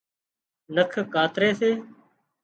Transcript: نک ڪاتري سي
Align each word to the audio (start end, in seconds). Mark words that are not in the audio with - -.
نک 0.75 0.93
ڪاتري 1.13 1.49
سي 1.59 1.71